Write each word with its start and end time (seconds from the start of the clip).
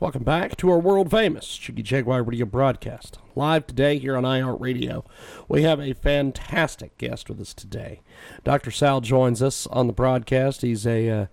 Welcome 0.00 0.24
back 0.24 0.56
to 0.56 0.70
our 0.70 0.78
world 0.78 1.10
famous 1.10 1.58
Jiggy 1.58 1.82
Jaguar 1.82 2.22
radio 2.22 2.46
broadcast. 2.46 3.18
Live 3.36 3.66
today 3.66 3.98
here 3.98 4.16
on 4.16 4.24
iHeartRadio. 4.24 5.04
We 5.46 5.62
have 5.64 5.78
a 5.78 5.92
fantastic 5.92 6.96
guest 6.96 7.28
with 7.28 7.38
us 7.38 7.52
today. 7.52 8.00
Dr. 8.42 8.70
Sal 8.70 9.02
joins 9.02 9.42
us 9.42 9.66
on 9.66 9.88
the 9.88 9.92
broadcast. 9.92 10.62
He's 10.62 10.86
a 10.86 11.10
uh, 11.10 11.26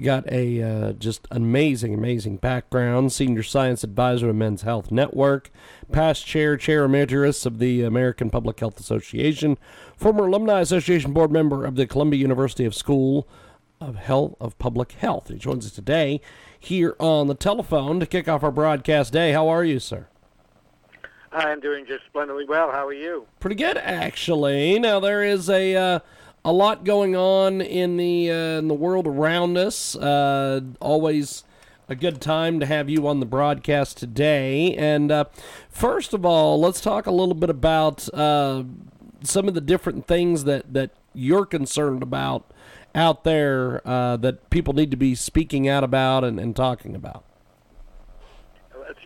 got 0.00 0.30
a 0.30 0.62
uh, 0.62 0.92
just 0.92 1.26
amazing, 1.32 1.92
amazing 1.92 2.36
background. 2.36 3.12
Senior 3.12 3.42
science 3.42 3.82
advisor 3.82 4.28
to 4.28 4.32
Men's 4.32 4.62
Health 4.62 4.92
Network, 4.92 5.50
past 5.90 6.24
chair, 6.24 6.56
chair 6.56 6.84
emeritus 6.84 7.46
of 7.46 7.58
the 7.58 7.82
American 7.82 8.30
Public 8.30 8.60
Health 8.60 8.78
Association, 8.78 9.58
former 9.96 10.28
alumni 10.28 10.60
association 10.60 11.12
board 11.12 11.32
member 11.32 11.64
of 11.64 11.74
the 11.74 11.84
Columbia 11.84 12.20
University 12.20 12.64
of 12.64 12.76
School 12.76 13.26
of 13.80 13.96
Health 13.96 14.34
of 14.40 14.58
Public 14.58 14.92
Health. 14.92 15.28
He 15.28 15.36
joins 15.36 15.66
us 15.66 15.72
today 15.72 16.20
here 16.58 16.96
on 16.98 17.28
the 17.28 17.34
telephone 17.34 18.00
to 18.00 18.06
kick 18.06 18.28
off 18.28 18.42
our 18.42 18.50
broadcast 18.50 19.12
day. 19.12 19.32
How 19.32 19.48
are 19.48 19.64
you, 19.64 19.78
sir? 19.78 20.08
I'm 21.30 21.60
doing 21.60 21.86
just 21.86 22.04
splendidly 22.06 22.44
well. 22.44 22.70
How 22.70 22.86
are 22.86 22.92
you? 22.92 23.26
Pretty 23.40 23.56
good, 23.56 23.76
actually. 23.76 24.78
Now 24.78 24.98
there 25.00 25.22
is 25.22 25.48
a 25.50 25.76
uh, 25.76 25.98
a 26.44 26.52
lot 26.52 26.84
going 26.84 27.14
on 27.14 27.60
in 27.60 27.96
the 27.96 28.30
uh, 28.30 28.58
in 28.58 28.68
the 28.68 28.74
world 28.74 29.06
around 29.06 29.56
us. 29.56 29.94
Uh, 29.94 30.60
always 30.80 31.44
a 31.88 31.94
good 31.94 32.20
time 32.20 32.60
to 32.60 32.66
have 32.66 32.88
you 32.88 33.06
on 33.06 33.20
the 33.20 33.26
broadcast 33.26 33.96
today. 33.96 34.74
And 34.76 35.10
uh, 35.10 35.24
first 35.70 36.12
of 36.12 36.24
all, 36.24 36.60
let's 36.60 36.80
talk 36.80 37.06
a 37.06 37.10
little 37.10 37.34
bit 37.34 37.50
about 37.50 38.12
uh, 38.14 38.64
some 39.22 39.48
of 39.48 39.54
the 39.54 39.60
different 39.60 40.06
things 40.06 40.44
that 40.44 40.72
that 40.72 40.90
you're 41.14 41.46
concerned 41.46 42.02
about 42.02 42.52
out 42.94 43.24
there 43.24 43.86
uh, 43.86 44.16
that 44.16 44.50
people 44.50 44.72
need 44.72 44.90
to 44.90 44.96
be 44.96 45.14
speaking 45.14 45.68
out 45.68 45.84
about 45.84 46.24
and, 46.24 46.40
and 46.40 46.56
talking 46.56 46.94
about. 46.94 47.24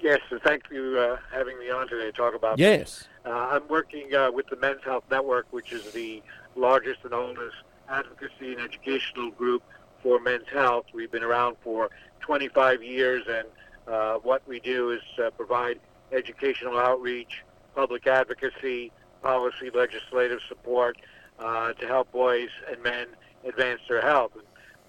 Yes, 0.03 0.19
and 0.31 0.43
thank 0.43 0.65
you 0.69 0.99
uh, 0.99 1.17
having 1.33 1.57
me 1.61 1.71
on 1.71 1.87
today 1.87 2.07
to 2.07 2.13
talk 2.13 2.35
about. 2.35 2.59
Yes, 2.59 3.07
uh, 3.25 3.31
I'm 3.31 3.69
working 3.69 4.13
uh, 4.13 4.33
with 4.33 4.49
the 4.49 4.57
Men's 4.57 4.83
Health 4.85 5.05
Network, 5.09 5.47
which 5.53 5.73
is 5.73 5.93
the 5.93 6.23
largest 6.57 7.01
and 7.05 7.15
oldest 7.15 7.55
advocacy 7.89 8.53
and 8.53 8.61
educational 8.61 9.31
group 9.31 9.63
for 10.03 10.19
men's 10.19 10.49
health. 10.53 10.87
We've 10.93 11.11
been 11.11 11.23
around 11.23 11.57
for 11.63 11.91
25 12.21 12.83
years, 12.83 13.25
and 13.29 13.47
uh, 13.87 14.15
what 14.19 14.43
we 14.49 14.59
do 14.59 14.91
is 14.91 15.03
uh, 15.25 15.31
provide 15.31 15.79
educational 16.11 16.79
outreach, 16.79 17.45
public 17.77 18.07
advocacy, 18.09 18.91
policy, 19.23 19.71
legislative 19.73 20.41
support 20.49 20.97
uh, 21.43 21.73
to 21.75 21.87
help 21.87 22.11
boys 22.13 22.49
and 22.71 22.83
men 22.83 23.07
advance 23.45 23.81
their 23.89 24.01
health. 24.01 24.33
And 24.35 24.45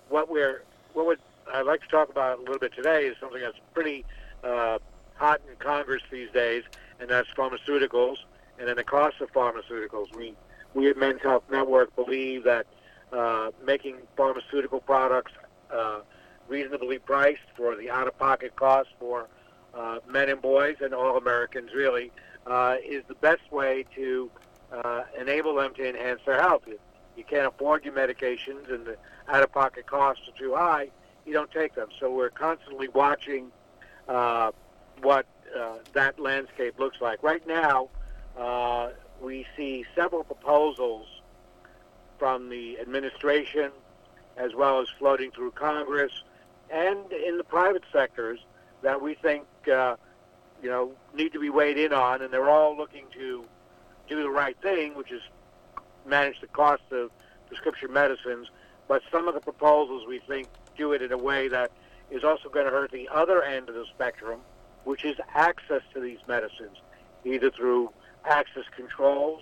what 0.09 0.30
we're 0.30 0.64
what 0.94 1.06
would 1.06 1.20
I'd 1.54 1.66
like 1.66 1.82
to 1.82 1.88
talk 1.88 2.10
about 2.10 2.38
a 2.38 2.42
little 2.42 2.60
bit 2.60 2.73
today 2.73 3.06
is 3.06 3.16
something 3.20 3.42
that's 3.42 3.58
pretty 3.73 4.06
uh, 4.44 4.80
hot 5.16 5.42
in 5.50 5.56
Congress 5.58 6.02
these 6.12 6.32
days, 6.32 6.64
and 7.00 7.10
that's 7.10 7.28
pharmaceuticals 7.38 8.18
and 8.60 8.67
then 8.67 8.76
the 8.76 8.83
cost 8.83 9.20
of 9.22 9.32
pharmaceuticals. 9.32 10.16
We 10.16 10.36
we 10.73 10.89
at 10.89 10.98
Men's 10.98 11.22
Health 11.22 11.44
Network 11.52 11.95
believe 11.95 12.44
that 12.44 12.66
uh, 13.11 13.52
making 13.64 13.98
pharmaceutical 14.17 14.80
products 14.80 15.32
uh, 15.72 16.00
reasonably 16.48 17.00
priced 17.00 17.42
for 17.56 17.76
the 17.76 17.89
out-of-pocket 17.89 18.56
cost 18.56 18.89
for 19.00 19.27
uh, 19.73 20.00
men 20.08 20.30
and 20.30 20.42
boys 20.42 20.77
and 20.82 20.94
all 20.94 21.17
Americans 21.17 21.72
really 21.76 22.11
uh, 22.48 22.76
is 22.83 23.04
the 23.08 23.16
best 23.16 23.52
way 23.52 23.86
to 23.95 24.32
uh, 24.73 25.04
enable 25.20 25.56
them 25.56 25.73
to 25.76 25.88
enhance 25.88 26.22
their 26.26 26.42
health. 26.42 26.64
If 26.67 26.80
you 27.16 27.23
can't 27.23 27.48
afford 27.48 27.86
your 27.86 27.94
medications 27.94 28.73
and 28.73 28.86
the 28.86 28.98
out-of-pocket 29.28 29.86
costs 29.86 30.28
are 30.28 30.38
too 30.38 30.56
high, 30.56 30.89
you 31.26 31.34
don't 31.34 31.52
take 31.52 31.76
them. 31.76 31.89
So 32.00 32.11
we're 32.11 32.30
constantly 32.30 32.88
watching 32.89 33.52
uh, 34.08 34.52
what 35.02 35.26
uh, 35.58 35.78
that 35.94 36.20
landscape 36.20 36.80
looks 36.80 37.00
like. 37.00 37.22
Right 37.23 37.45
now, 37.48 37.89
uh, 38.38 38.89
we 39.22 39.45
see 39.56 39.86
several 39.95 40.23
proposals 40.23 41.08
from 42.17 42.50
the 42.50 42.80
administration 42.80 43.72
as 44.38 44.56
well 44.56 44.82
as 44.82 44.88
floating 44.98 45.32
through 45.32 45.52
Congress 45.52 46.12
and 46.72 47.12
in 47.12 47.38
the 47.38 47.44
private 47.44 47.83
sectors 47.92 48.39
that 48.82 49.02
we 49.02 49.14
think 49.14 49.45
uh, 49.72 49.95
you 50.62 50.70
know 50.70 50.92
need 51.14 51.32
to 51.33 51.39
be 51.39 51.50
weighed 51.50 51.78
in 51.78 51.94
on, 51.94 52.22
and 52.22 52.33
they're 52.33 52.50
all 52.50 52.76
looking 52.76 53.06
to 53.14 53.45
do 54.08 54.21
the 54.21 54.30
right 54.30 54.58
thing, 54.61 54.95
which 54.95 55.11
is 55.11 55.21
manage 56.05 56.39
the 56.41 56.47
cost 56.47 56.83
of 56.91 57.11
prescription 57.47 57.91
medicines. 57.91 58.49
But 58.87 59.02
some 59.11 59.27
of 59.27 59.33
the 59.33 59.39
proposals 59.39 60.05
we 60.08 60.19
think 60.19 60.47
do 60.77 60.93
it 60.93 61.02
in 61.02 61.11
a 61.11 61.17
way 61.17 61.47
that 61.47 61.71
is 62.11 62.23
also 62.23 62.49
going 62.49 62.65
to 62.65 62.71
hurt 62.71 62.91
the 62.91 63.09
other 63.14 63.41
end 63.43 63.69
of 63.69 63.75
the 63.75 63.86
spectrum, 63.86 64.39
which 64.83 65.05
is 65.05 65.15
access 65.33 65.81
to 65.93 65.99
these 65.99 66.19
medicines, 66.27 66.77
either 67.23 67.49
through 67.49 67.91
access 68.25 68.64
controls 68.75 69.41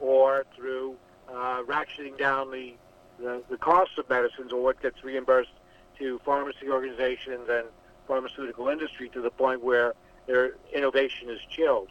or 0.00 0.44
through 0.56 0.96
uh, 1.28 1.62
ratcheting 1.62 2.18
down 2.18 2.50
the, 2.50 2.74
the, 3.20 3.42
the 3.48 3.56
cost 3.56 3.92
of 3.98 4.08
medicines 4.08 4.52
or 4.52 4.62
what 4.62 4.80
gets 4.82 5.02
reimbursed 5.04 5.50
to 5.98 6.20
pharmacy 6.24 6.68
organizations 6.68 7.48
and 7.48 7.66
pharmaceutical 8.06 8.68
industry 8.68 9.08
to 9.08 9.20
the 9.20 9.30
point 9.30 9.62
where 9.62 9.94
their 10.26 10.54
innovation 10.72 11.30
is 11.30 11.40
chilled. 11.48 11.88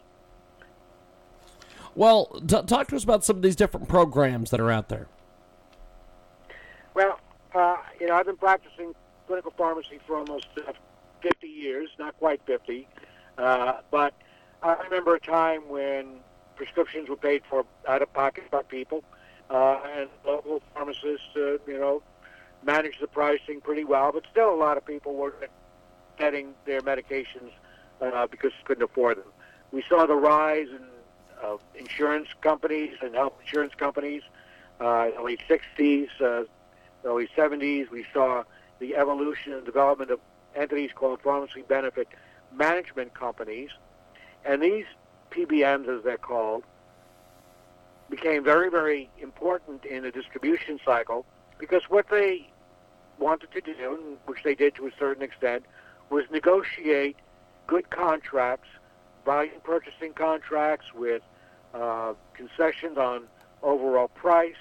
Well, 1.94 2.26
t- 2.46 2.62
talk 2.62 2.88
to 2.88 2.96
us 2.96 3.04
about 3.04 3.24
some 3.24 3.36
of 3.36 3.42
these 3.42 3.56
different 3.56 3.88
programs 3.88 4.50
that 4.50 4.60
are 4.60 4.70
out 4.70 4.88
there. 4.88 5.08
Well, 6.94 7.20
uh, 7.54 7.76
you 8.00 8.06
know, 8.06 8.14
I've 8.14 8.26
been 8.26 8.36
practicing 8.36 8.94
clinical 9.26 9.52
pharmacy 9.56 9.98
for 10.06 10.16
almost 10.16 10.46
uh, 10.66 10.72
50 11.22 11.46
years, 11.46 11.90
not 11.98 12.16
quite 12.18 12.40
50, 12.46 12.88
uh, 13.38 13.74
but 13.90 14.14
I 14.62 14.74
remember 14.84 15.14
a 15.14 15.20
time 15.20 15.68
when 15.68 16.20
prescriptions 16.56 17.08
were 17.08 17.16
paid 17.16 17.42
for 17.48 17.64
out 17.88 18.02
of 18.02 18.12
pocket 18.12 18.50
by 18.50 18.62
people, 18.62 19.04
uh, 19.50 19.80
and 19.96 20.08
local 20.24 20.62
pharmacists, 20.74 21.26
uh, 21.36 21.58
you 21.66 21.78
know, 21.78 22.02
managed 22.64 23.00
the 23.00 23.06
pricing 23.06 23.60
pretty 23.60 23.84
well, 23.84 24.12
but 24.12 24.24
still 24.30 24.52
a 24.52 24.56
lot 24.56 24.76
of 24.76 24.84
people 24.84 25.14
were 25.14 25.34
getting 26.18 26.54
their 26.64 26.80
medications 26.80 27.50
uh, 28.00 28.26
because 28.26 28.52
they 28.52 28.64
couldn't 28.64 28.84
afford 28.84 29.18
them. 29.18 29.32
We 29.72 29.82
saw 29.88 30.06
the 30.06 30.14
rise 30.14 30.68
in 30.68 30.91
uh, 31.42 31.56
insurance 31.78 32.28
companies 32.40 32.94
and 33.02 33.14
health 33.14 33.34
insurance 33.40 33.74
companies 33.74 34.22
uh, 34.80 35.08
in 35.08 35.14
the 35.16 35.22
late 35.22 35.40
60s, 35.48 36.08
uh, 36.20 36.44
early 37.04 37.28
70s. 37.36 37.90
We 37.90 38.04
saw 38.12 38.44
the 38.78 38.96
evolution 38.96 39.52
and 39.52 39.64
development 39.64 40.10
of 40.10 40.20
entities 40.54 40.90
called 40.94 41.20
pharmacy 41.22 41.62
benefit 41.62 42.08
management 42.52 43.14
companies. 43.14 43.70
And 44.44 44.62
these 44.62 44.86
PBMs, 45.30 45.88
as 45.88 46.04
they're 46.04 46.16
called, 46.16 46.64
became 48.10 48.44
very, 48.44 48.70
very 48.70 49.08
important 49.20 49.84
in 49.84 50.02
the 50.02 50.10
distribution 50.10 50.78
cycle 50.84 51.24
because 51.58 51.82
what 51.88 52.08
they 52.10 52.48
wanted 53.18 53.50
to 53.52 53.60
do, 53.60 54.18
which 54.26 54.42
they 54.42 54.54
did 54.54 54.74
to 54.74 54.86
a 54.86 54.90
certain 54.98 55.22
extent, 55.22 55.64
was 56.10 56.24
negotiate 56.30 57.16
good 57.66 57.88
contracts, 57.90 58.68
volume 59.24 59.60
purchasing 59.62 60.12
contracts 60.12 60.92
with 60.94 61.22
uh, 61.74 62.14
concessions 62.34 62.98
on 62.98 63.24
overall 63.62 64.08
price, 64.08 64.54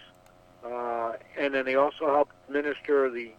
uh, 0.65 1.13
and 1.37 1.53
then 1.53 1.65
they 1.65 1.75
also 1.75 2.07
helped 2.07 2.33
administer 2.47 3.09
the 3.09 3.31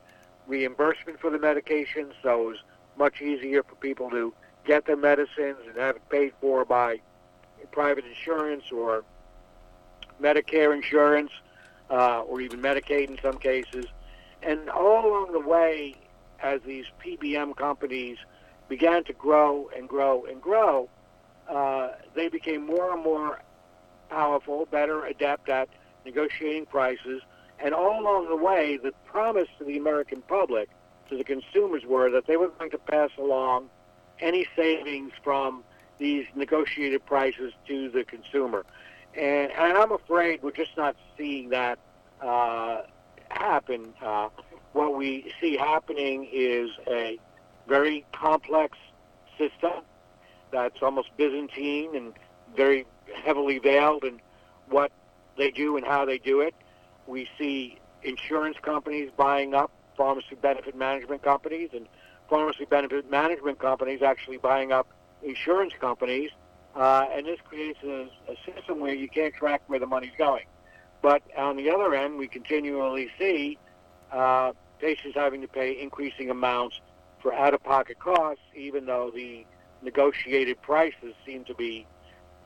reimbursement 0.46 1.20
for 1.20 1.30
the 1.30 1.38
medications, 1.38 2.12
so 2.22 2.42
it 2.42 2.46
was 2.46 2.58
much 2.98 3.20
easier 3.20 3.62
for 3.62 3.74
people 3.76 4.10
to 4.10 4.34
get 4.64 4.86
their 4.86 4.96
medicines 4.96 5.56
and 5.66 5.76
have 5.76 5.96
it 5.96 6.08
paid 6.08 6.32
for 6.40 6.64
by 6.64 7.00
private 7.70 8.04
insurance 8.04 8.64
or 8.70 9.04
Medicare 10.20 10.74
insurance 10.74 11.30
uh, 11.90 12.20
or 12.20 12.40
even 12.40 12.60
Medicaid 12.60 13.08
in 13.08 13.18
some 13.22 13.38
cases. 13.38 13.86
And 14.42 14.68
all 14.70 15.06
along 15.06 15.32
the 15.32 15.40
way, 15.40 15.94
as 16.42 16.60
these 16.62 16.86
PBM 17.04 17.56
companies 17.56 18.18
began 18.68 19.04
to 19.04 19.12
grow 19.12 19.70
and 19.76 19.88
grow 19.88 20.24
and 20.24 20.40
grow, 20.40 20.88
uh, 21.48 21.90
they 22.14 22.28
became 22.28 22.66
more 22.66 22.92
and 22.92 23.02
more 23.02 23.40
powerful, 24.12 24.66
better 24.70 25.04
adept 25.06 25.48
at 25.48 25.68
negotiating 26.04 26.66
prices. 26.66 27.22
And 27.58 27.74
all 27.74 28.00
along 28.00 28.28
the 28.28 28.36
way, 28.36 28.76
the 28.76 28.92
promise 29.04 29.48
to 29.58 29.64
the 29.64 29.78
American 29.78 30.22
public 30.22 30.68
to 31.08 31.16
the 31.16 31.24
consumers 31.24 31.84
were 31.86 32.10
that 32.10 32.26
they 32.26 32.36
were 32.36 32.48
going 32.48 32.70
to 32.70 32.78
pass 32.78 33.10
along 33.18 33.70
any 34.20 34.46
savings 34.54 35.12
from 35.24 35.64
these 35.98 36.26
negotiated 36.34 37.04
prices 37.06 37.52
to 37.68 37.88
the 37.90 38.04
consumer. 38.04 38.64
And, 39.14 39.50
and 39.52 39.78
I'm 39.78 39.92
afraid 39.92 40.42
we're 40.42 40.52
just 40.52 40.76
not 40.76 40.96
seeing 41.16 41.50
that 41.50 41.78
uh, 42.20 42.82
happen. 43.28 43.94
Uh, 44.02 44.28
what 44.72 44.96
we 44.96 45.32
see 45.40 45.56
happening 45.56 46.28
is 46.32 46.70
a 46.88 47.18
very 47.68 48.04
complex 48.12 48.76
system 49.38 49.84
that's 50.50 50.82
almost 50.82 51.08
Byzantine 51.16 51.94
and 51.94 52.12
very 52.56 52.86
heavily 53.14 53.58
veiled 53.58 54.04
in 54.04 54.20
what 54.68 54.92
they 55.36 55.50
do 55.50 55.76
and 55.76 55.86
how 55.86 56.04
they 56.04 56.18
do 56.18 56.40
it. 56.40 56.54
We 57.06 57.28
see 57.38 57.78
insurance 58.02 58.56
companies 58.62 59.10
buying 59.16 59.54
up 59.54 59.70
pharmacy 59.96 60.36
benefit 60.40 60.76
management 60.76 61.22
companies 61.22 61.70
and 61.72 61.86
pharmacy 62.28 62.64
benefit 62.64 63.10
management 63.10 63.58
companies 63.58 64.02
actually 64.02 64.38
buying 64.38 64.72
up 64.72 64.88
insurance 65.22 65.72
companies. 65.80 66.30
Uh, 66.74 67.06
and 67.12 67.26
this 67.26 67.38
creates 67.44 67.78
a, 67.84 68.08
a 68.28 68.36
system 68.46 68.80
where 68.80 68.94
you 68.94 69.08
can't 69.08 69.34
track 69.34 69.62
where 69.66 69.78
the 69.78 69.86
money's 69.86 70.12
going. 70.16 70.44
But 71.02 71.22
on 71.36 71.56
the 71.56 71.70
other 71.70 71.94
end, 71.94 72.16
we 72.16 72.28
continually 72.28 73.10
see 73.18 73.58
uh, 74.10 74.52
patients 74.78 75.14
having 75.14 75.42
to 75.42 75.48
pay 75.48 75.80
increasing 75.80 76.30
amounts 76.30 76.80
for 77.20 77.34
out-of-pocket 77.34 77.98
costs, 77.98 78.42
even 78.56 78.86
though 78.86 79.10
the 79.14 79.44
negotiated 79.82 80.62
prices 80.62 81.14
seem 81.26 81.44
to 81.44 81.54
be 81.54 81.86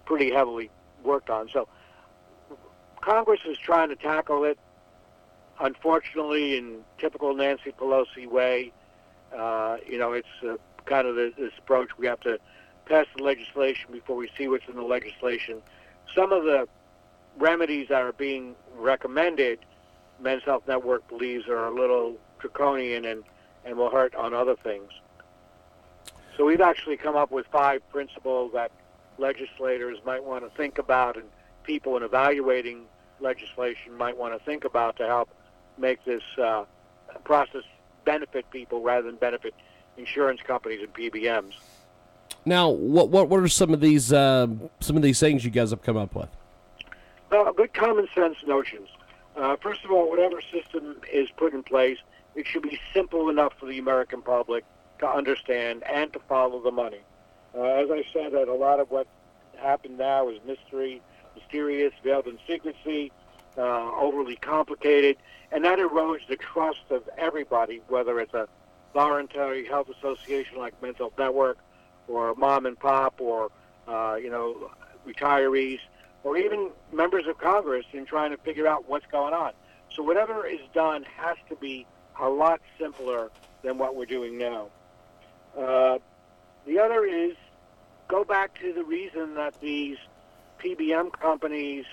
pretty 0.07 0.31
heavily 0.31 0.71
worked 1.05 1.29
on. 1.29 1.51
So 1.53 1.69
Congress 3.03 3.41
is 3.47 3.59
trying 3.59 3.91
to 3.91 3.97
tackle 3.97 4.45
it. 4.45 4.59
Unfortunately, 5.61 6.57
in 6.57 6.85
typical 6.99 7.35
Nancy 7.35 7.73
Pelosi 7.73 8.27
way, 8.27 8.73
uh, 9.37 9.77
you 9.87 9.99
know, 9.99 10.13
it's 10.13 10.27
uh, 10.47 10.57
kind 10.85 11.07
of 11.07 11.17
this 11.17 11.53
approach. 11.59 11.91
We 11.99 12.07
have 12.07 12.21
to 12.21 12.39
pass 12.87 13.07
the 13.17 13.23
legislation 13.23 13.91
before 13.93 14.17
we 14.17 14.31
see 14.37 14.49
what's 14.49 14.67
in 14.69 14.77
the 14.77 14.83
legislation. 14.83 15.63
Some 16.15 16.33
of 16.33 16.45
the 16.45 16.69
remedies 17.39 17.89
that 17.89 18.03
are 18.03 18.13
being 18.13 18.55
recommended, 18.77 19.59
Men's 20.21 20.43
Health 20.45 20.65
Network 20.69 21.07
believes, 21.09 21.49
are 21.49 21.67
a 21.67 21.75
little 21.75 22.17
draconian 22.39 23.05
and, 23.05 23.25
and 23.65 23.77
will 23.77 23.91
hurt 23.91 24.15
on 24.15 24.35
other 24.35 24.57
things. 24.57 24.91
So 26.37 26.45
we've 26.45 26.61
actually 26.61 26.97
come 26.97 27.17
up 27.17 27.31
with 27.31 27.47
five 27.47 27.89
principles 27.91 28.53
that 28.53 28.71
legislators 29.19 29.99
might 30.05 30.23
want 30.23 30.45
to 30.45 30.57
think 30.57 30.79
about 30.79 31.17
and 31.17 31.27
people 31.65 31.97
in 31.97 32.03
evaluating 32.03 32.85
legislation 33.21 33.97
might 33.97 34.17
want 34.17 34.39
to 34.39 34.45
think 34.45 34.65
about 34.65 34.97
to 34.97 35.07
help 35.07 35.29
make 35.79 36.05
this 36.05 36.23
uh, 36.43 36.65
process 37.25 37.63
benefit 38.05 38.49
people 38.51 38.83
rather 38.83 39.07
than 39.07 39.17
benefit 39.17 39.55
insurance 39.97 40.41
companies 40.43 40.81
and 40.81 40.93
PBMs. 40.95 41.55
Now, 42.45 42.69
what 42.69 43.09
what 43.09 43.29
what 43.29 43.41
are 43.41 43.49
some 43.49 43.73
of 43.75 43.81
these 43.81 44.13
uh, 44.13 44.47
some 44.81 44.97
of 44.97 45.03
these 45.03 45.19
things 45.19 45.45
you 45.45 45.51
guys 45.51 45.71
have 45.71 45.83
come 45.83 45.97
up 45.97 46.15
with? 46.15 46.29
Uh, 47.33 47.51
good 47.53 47.75
common 47.75 48.07
sense 48.15 48.37
notions. 48.47 48.89
Uh, 49.37 49.57
first 49.57 49.85
of 49.85 49.91
all, 49.91 50.09
whatever 50.09 50.41
system 50.41 50.97
is 51.13 51.29
put 51.37 51.53
in 51.53 51.63
place, 51.63 51.99
it 52.37 52.47
should 52.47 52.63
be 52.63 52.79
simple 52.95 53.29
enough 53.29 53.53
for 53.59 53.67
the 53.67 53.79
American 53.79 54.23
public 54.23 54.65
to 55.01 55.09
understand 55.09 55.83
and 55.85 56.13
to 56.13 56.21
follow 56.21 56.63
the 56.63 56.71
money. 56.71 57.01
Uh, 57.57 57.63
as 57.63 57.91
I 57.91 58.05
said, 58.13 58.33
that 58.33 58.49
a 58.49 58.55
lot 58.55 58.81
of 58.81 58.91
what 58.91 59.07
happened 59.57 59.99
now 59.99 60.29
is 60.29 60.39
mystery, 60.47 61.01
mysterious, 61.35 61.93
veiled 62.05 62.27
in 62.27 62.39
secrecy, 62.47 63.11
uh, 63.57 63.91
overly 63.95 64.37
complicated, 64.37 65.17
and 65.51 65.65
that 65.65 65.79
erodes 65.79 66.27
the 66.29 66.37
trust 66.37 66.85
of 66.91 67.09
everybody, 67.17 67.81
whether 67.89 68.21
it's 68.21 68.35
a 68.35 68.47
voluntary 68.93 69.65
health 69.67 69.89
association 69.89 70.59
like 70.59 70.81
Men's 70.83 70.99
Health 70.99 71.15
Network, 71.19 71.59
or 72.09 72.35
mom 72.35 72.67
and 72.67 72.79
pop, 72.79 73.21
or 73.21 73.51
uh, 73.89 74.19
you 74.21 74.31
know, 74.31 74.71
retirees, 75.07 75.79
or 76.25 76.37
even 76.37 76.71
members 76.93 77.27
of 77.27 77.39
Congress 77.39 77.87
in 77.93 78.05
trying 78.05 78.33
to 78.33 78.37
figure 78.39 78.67
out 78.67 78.89
what's 78.89 79.07
going 79.07 79.33
on. 79.33 79.53
So 79.95 80.03
whatever 80.03 80.47
is 80.47 80.61
done 80.75 81.05
has 81.17 81.37
to 81.49 81.57
be 81.57 81.87
a 82.21 82.29
lot 82.29 82.61
simpler 82.79 83.31
than 83.63 83.79
what 83.79 83.95
we're 83.97 84.07
doing 84.07 84.37
now. 84.37 84.69
Uh, 85.57 85.99
the 86.67 86.79
other 86.79 87.05
is 87.05 87.35
go 88.09 88.25
back 88.25 88.59
to 88.61 88.73
the 88.73 88.85
reason 88.85 89.35
that 89.35 89.61
these 89.61 89.97
PBM 90.61 91.13
companies 91.13 91.85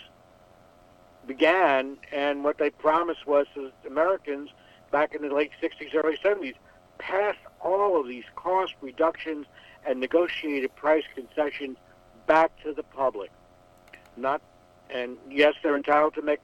began 1.25 1.97
and 2.11 2.43
what 2.43 2.57
they 2.57 2.69
promised 2.69 3.25
was 3.25 3.47
to 3.55 3.71
Americans 3.87 4.49
back 4.91 5.15
in 5.15 5.21
the 5.21 5.33
late 5.33 5.51
60s, 5.61 5.93
early 5.95 6.17
70s, 6.17 6.55
pass 6.97 7.35
all 7.61 7.99
of 7.99 8.07
these 8.07 8.25
cost 8.35 8.73
reductions 8.81 9.45
and 9.85 9.99
negotiated 9.99 10.75
price 10.75 11.03
concessions 11.15 11.77
back 12.27 12.51
to 12.63 12.73
the 12.73 12.83
public. 12.83 13.31
Not, 14.15 14.41
and 14.89 15.17
yes, 15.29 15.55
they're 15.63 15.75
entitled 15.75 16.13
to 16.15 16.21
make 16.21 16.39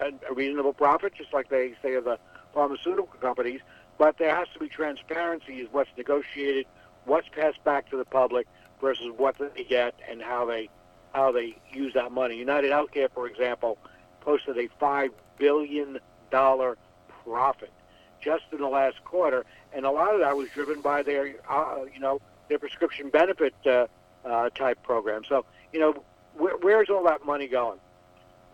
a, 0.00 0.10
a 0.28 0.34
reasonable 0.34 0.74
profit, 0.74 1.14
just 1.14 1.32
like 1.32 1.48
they 1.48 1.74
say 1.82 1.94
of 1.94 2.04
the 2.04 2.18
pharmaceutical 2.52 3.18
companies, 3.20 3.60
but 3.98 4.18
there 4.18 4.34
has 4.34 4.48
to 4.52 4.58
be 4.58 4.68
transparency 4.68 5.60
as 5.60 5.68
what's 5.72 5.90
negotiated, 5.96 6.66
what's 7.04 7.28
passed 7.28 7.62
back 7.64 7.90
to 7.90 7.96
the 7.96 8.04
public 8.04 8.46
versus 8.80 9.08
what 9.16 9.36
they 9.38 9.64
get 9.64 9.94
and 10.08 10.22
how 10.22 10.44
they 10.44 10.68
how 11.12 11.30
they 11.30 11.56
use 11.72 11.94
that 11.94 12.10
money. 12.10 12.36
United 12.36 12.72
Healthcare, 12.72 13.08
for 13.12 13.28
example, 13.28 13.78
posted 14.20 14.58
a 14.58 14.68
five 14.80 15.10
billion 15.38 15.98
dollar 16.30 16.76
profit 17.24 17.72
just 18.20 18.44
in 18.52 18.58
the 18.58 18.68
last 18.68 19.02
quarter, 19.04 19.44
and 19.72 19.84
a 19.84 19.90
lot 19.90 20.14
of 20.14 20.20
that 20.20 20.36
was 20.36 20.48
driven 20.50 20.80
by 20.80 21.02
their 21.02 21.34
uh, 21.48 21.84
you 21.92 22.00
know 22.00 22.20
their 22.48 22.58
prescription 22.58 23.10
benefit 23.10 23.54
uh, 23.66 23.86
uh, 24.24 24.50
type 24.50 24.82
program. 24.82 25.22
So 25.28 25.44
you 25.72 25.80
know 25.80 25.92
wh- 26.36 26.62
where's 26.62 26.90
all 26.90 27.04
that 27.04 27.24
money 27.24 27.48
going? 27.48 27.78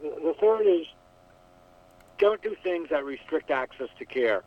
The, 0.02 0.10
the 0.10 0.34
third 0.40 0.66
is 0.66 0.86
don't 2.18 2.42
do 2.42 2.54
things 2.62 2.90
that 2.90 3.04
restrict 3.04 3.50
access 3.50 3.88
to 3.98 4.04
care 4.04 4.42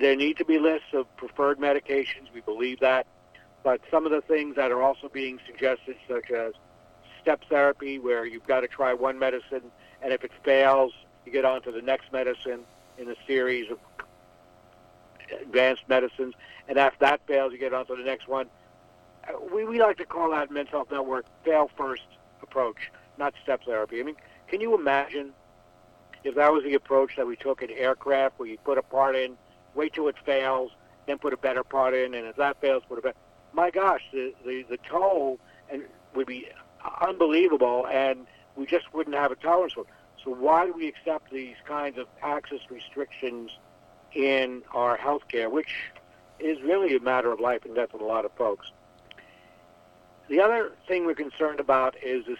there 0.00 0.16
need 0.16 0.36
to 0.38 0.44
be 0.44 0.58
lists 0.58 0.88
of 0.92 1.14
preferred 1.16 1.58
medications. 1.58 2.32
We 2.34 2.40
believe 2.40 2.80
that. 2.80 3.06
But 3.64 3.80
some 3.90 4.06
of 4.06 4.12
the 4.12 4.20
things 4.20 4.54
that 4.54 4.70
are 4.70 4.82
also 4.82 5.08
being 5.08 5.40
suggested, 5.46 5.96
such 6.06 6.30
as 6.30 6.52
step 7.20 7.42
therapy, 7.48 7.98
where 7.98 8.24
you've 8.24 8.46
got 8.46 8.60
to 8.60 8.68
try 8.68 8.92
one 8.94 9.18
medicine, 9.18 9.62
and 10.02 10.12
if 10.12 10.22
it 10.22 10.30
fails, 10.44 10.92
you 11.24 11.32
get 11.32 11.44
on 11.44 11.62
to 11.62 11.72
the 11.72 11.82
next 11.82 12.12
medicine 12.12 12.60
in 12.98 13.10
a 13.10 13.14
series 13.26 13.70
of 13.70 13.78
advanced 15.40 15.82
medicines, 15.88 16.34
and 16.68 16.78
after 16.78 16.98
that 17.00 17.26
fails, 17.26 17.52
you 17.52 17.58
get 17.58 17.72
on 17.72 17.86
to 17.86 17.96
the 17.96 18.02
next 18.02 18.28
one. 18.28 18.46
Uh, 19.26 19.32
we, 19.52 19.64
we 19.64 19.80
like 19.80 19.96
to 19.96 20.04
call 20.04 20.30
that 20.30 20.50
Men's 20.50 20.68
Health 20.68 20.88
Network 20.92 21.24
fail 21.44 21.70
first 21.76 22.02
approach, 22.42 22.92
not 23.18 23.32
step 23.42 23.64
therapy. 23.64 23.98
I 23.98 24.02
mean, 24.02 24.16
can 24.48 24.60
you 24.60 24.74
imagine 24.74 25.32
if 26.22 26.34
that 26.34 26.52
was 26.52 26.62
the 26.64 26.74
approach 26.74 27.16
that 27.16 27.26
we 27.26 27.36
took 27.36 27.62
in 27.62 27.70
aircraft, 27.70 28.38
where 28.38 28.48
you 28.48 28.58
put 28.58 28.76
a 28.76 28.82
part 28.82 29.16
in 29.16 29.36
wait 29.74 29.92
till 29.94 30.08
it 30.08 30.16
fails, 30.24 30.70
then 31.06 31.18
put 31.18 31.32
a 31.32 31.36
better 31.36 31.64
part 31.64 31.94
in, 31.94 32.14
and 32.14 32.26
if 32.26 32.36
that 32.36 32.60
fails, 32.60 32.82
put 32.88 32.98
a 32.98 33.02
better. 33.02 33.16
My 33.54 33.70
gosh, 33.70 34.02
the 34.12 34.34
the, 34.44 34.64
the 34.68 34.78
toll 34.88 35.38
and 35.70 35.84
would 36.14 36.26
be 36.26 36.48
unbelievable, 37.00 37.86
and 37.86 38.26
we 38.56 38.66
just 38.66 38.92
wouldn't 38.92 39.16
have 39.16 39.32
a 39.32 39.36
tolerance 39.36 39.72
for 39.72 39.82
it. 39.82 39.86
So 40.22 40.30
why 40.34 40.66
do 40.66 40.72
we 40.72 40.88
accept 40.88 41.30
these 41.30 41.56
kinds 41.66 41.98
of 41.98 42.06
access 42.22 42.60
restrictions 42.70 43.50
in 44.12 44.62
our 44.72 44.96
health 44.96 45.22
care, 45.28 45.50
which 45.50 45.74
is 46.38 46.60
really 46.62 46.96
a 46.96 47.00
matter 47.00 47.30
of 47.30 47.40
life 47.40 47.64
and 47.64 47.74
death 47.74 47.92
with 47.92 48.02
a 48.02 48.06
lot 48.06 48.24
of 48.24 48.32
folks? 48.32 48.70
The 50.28 50.40
other 50.40 50.72
thing 50.88 51.04
we're 51.04 51.14
concerned 51.14 51.60
about 51.60 51.96
is 52.02 52.24
this 52.26 52.38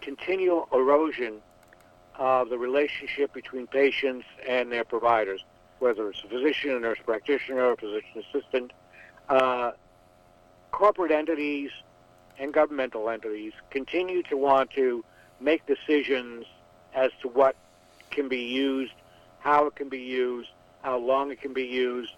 continual 0.00 0.68
erosion 0.72 1.40
of 2.16 2.50
the 2.50 2.58
relationship 2.58 3.32
between 3.32 3.66
patients 3.66 4.26
and 4.46 4.70
their 4.70 4.84
providers 4.84 5.42
whether 5.82 6.08
it's 6.08 6.22
a 6.24 6.28
physician, 6.28 6.70
a 6.70 6.78
nurse 6.78 7.00
practitioner, 7.04 7.72
a 7.72 7.76
physician 7.76 8.22
assistant, 8.30 8.72
uh, 9.28 9.72
corporate 10.72 11.12
entities 11.12 11.70
and 12.38 12.52
governmental 12.52 13.08
entities 13.08 13.52
continue 13.70 14.22
to 14.24 14.36
want 14.36 14.70
to 14.72 15.04
make 15.40 15.64
decisions 15.66 16.44
as 16.94 17.10
to 17.20 17.28
what 17.28 17.54
can 18.10 18.28
be 18.28 18.40
used, 18.40 18.92
how 19.38 19.66
it 19.66 19.76
can 19.76 19.88
be 19.88 20.00
used, 20.00 20.48
how 20.82 20.96
long 20.98 21.30
it 21.30 21.40
can 21.40 21.52
be 21.52 21.64
used, 21.64 22.12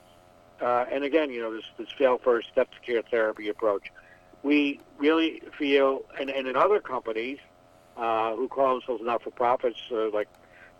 uh, 0.60 0.86
and 0.90 1.04
again, 1.04 1.30
you 1.30 1.42
know, 1.42 1.54
this, 1.54 1.64
this 1.76 1.88
fail 1.98 2.18
first, 2.18 2.48
step 2.48 2.70
to 2.70 2.80
care 2.80 3.02
therapy 3.02 3.48
approach. 3.48 3.90
We 4.42 4.80
really 4.98 5.42
feel, 5.58 6.04
and, 6.18 6.30
and 6.30 6.46
in 6.46 6.56
other 6.56 6.80
companies 6.80 7.38
uh, 7.96 8.34
who 8.36 8.48
call 8.48 8.74
themselves 8.74 9.02
not-for-profits, 9.04 9.78
uh, 9.90 10.10
like 10.10 10.28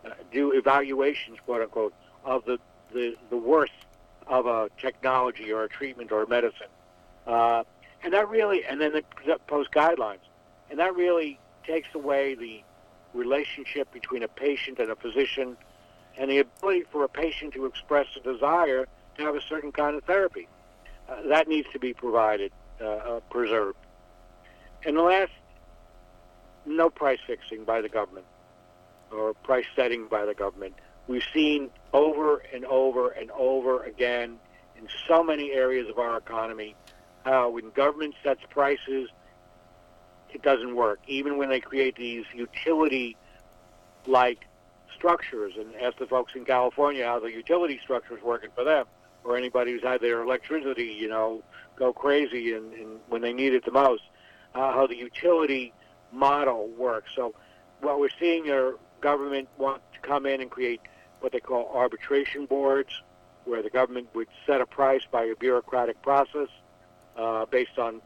uh, 0.05 0.11
do 0.31 0.51
evaluations, 0.51 1.37
quote 1.45 1.61
unquote, 1.61 1.93
of 2.23 2.45
the 2.45 2.57
the, 2.93 3.15
the 3.29 3.37
worth 3.37 3.69
of 4.27 4.45
a 4.45 4.69
technology 4.79 5.51
or 5.51 5.63
a 5.63 5.69
treatment 5.69 6.11
or 6.11 6.23
a 6.23 6.27
medicine. 6.27 6.67
Uh, 7.25 7.63
and 8.03 8.13
that 8.13 8.29
really, 8.29 8.65
and 8.65 8.79
then 8.79 8.93
they 8.93 9.01
post 9.47 9.71
guidelines. 9.71 10.19
And 10.69 10.79
that 10.79 10.95
really 10.95 11.39
takes 11.65 11.87
away 11.95 12.35
the 12.35 12.63
relationship 13.13 13.91
between 13.91 14.23
a 14.23 14.27
patient 14.27 14.79
and 14.79 14.91
a 14.91 14.95
physician 14.95 15.57
and 16.17 16.29
the 16.29 16.39
ability 16.39 16.83
for 16.91 17.03
a 17.03 17.09
patient 17.09 17.53
to 17.53 17.65
express 17.65 18.07
a 18.15 18.19
desire 18.19 18.87
to 19.17 19.23
have 19.23 19.35
a 19.35 19.41
certain 19.41 19.71
kind 19.71 19.95
of 19.95 20.03
therapy. 20.03 20.47
Uh, 21.09 21.21
that 21.27 21.47
needs 21.47 21.67
to 21.71 21.79
be 21.79 21.93
provided, 21.93 22.51
uh, 22.81 22.85
uh, 22.85 23.19
preserved. 23.29 23.77
And 24.85 24.97
the 24.97 25.01
last, 25.01 25.31
no 26.65 26.89
price 26.89 27.19
fixing 27.25 27.63
by 27.63 27.81
the 27.81 27.89
government 27.89 28.25
or 29.11 29.33
price 29.33 29.65
setting 29.75 30.07
by 30.07 30.25
the 30.25 30.33
government. 30.33 30.73
We've 31.07 31.23
seen 31.33 31.69
over 31.93 32.37
and 32.53 32.65
over 32.65 33.09
and 33.09 33.29
over 33.31 33.83
again 33.83 34.39
in 34.77 34.87
so 35.07 35.23
many 35.23 35.51
areas 35.51 35.89
of 35.89 35.99
our 35.99 36.17
economy 36.17 36.75
how 37.25 37.49
when 37.49 37.71
government 37.71 38.13
sets 38.23 38.41
prices, 38.49 39.09
it 40.33 40.41
doesn't 40.43 40.75
work. 40.75 40.99
Even 41.07 41.37
when 41.37 41.49
they 41.49 41.59
create 41.59 41.95
these 41.95 42.23
utility 42.33 43.17
like 44.05 44.45
structures 44.95 45.53
and 45.57 45.75
ask 45.81 45.97
the 45.97 46.05
folks 46.05 46.33
in 46.35 46.45
California 46.45 47.03
how 47.03 47.19
the 47.19 47.31
utility 47.31 47.79
structure 47.83 48.15
is 48.15 48.23
working 48.23 48.51
for 48.55 48.63
them 48.63 48.85
or 49.23 49.35
anybody 49.35 49.71
who's 49.71 49.81
had 49.81 49.99
their 50.01 50.21
electricity, 50.21 50.95
you 50.99 51.09
know, 51.09 51.43
go 51.75 51.91
crazy 51.91 52.53
and, 52.53 52.71
and 52.73 52.99
when 53.09 53.21
they 53.21 53.33
need 53.33 53.53
it 53.53 53.65
the 53.65 53.71
most, 53.71 54.03
uh, 54.53 54.71
how 54.71 54.85
the 54.85 54.95
utility 54.95 55.73
model 56.11 56.67
works. 56.77 57.11
So 57.15 57.33
what 57.81 57.99
we're 57.99 58.09
seeing 58.19 58.49
are 58.51 58.75
government 59.01 59.49
want 59.57 59.81
to 59.93 59.99
come 60.07 60.27
in 60.27 60.41
and 60.41 60.51
create 60.51 60.79
what 61.21 61.31
they 61.31 61.39
call 61.39 61.71
arbitration 61.73 62.45
boards, 62.45 63.01
where 63.45 63.63
the 63.63 63.69
government 63.71 64.09
would 64.13 64.27
set 64.45 64.61
a 64.61 64.65
price 64.65 65.01
by 65.11 65.23
a 65.23 65.35
bureaucratic 65.35 65.99
process 66.03 66.49
uh, 67.15 67.45
based 67.45 67.77
on 67.77 68.01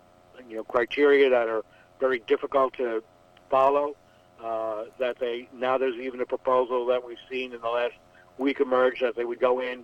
you 0.48 0.58
know 0.58 0.64
criteria 0.64 1.30
that 1.30 1.48
are 1.48 1.64
very 2.00 2.20
difficult 2.28 2.74
to 2.74 3.04
follow. 3.50 3.96
Uh, 4.44 4.86
that 5.00 5.20
they 5.20 5.50
now 5.54 5.78
there's 5.78 5.98
even 5.98 6.22
a 6.22 6.26
proposal 6.26 6.86
that 6.86 7.06
we've 7.06 7.18
seen 7.30 7.54
in 7.54 7.60
the 7.60 7.68
last 7.68 7.96
week 8.38 8.62
emerge 8.62 9.02
that 9.02 9.16
they 9.16 9.26
would 9.26 9.40
go 9.40 9.60
in, 9.60 9.84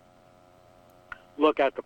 look 1.38 1.60
at 1.60 1.75
the 1.75 1.82